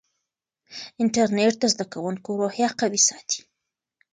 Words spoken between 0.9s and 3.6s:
انټرنیټ د زده کوونکو روحیه قوي ساتي.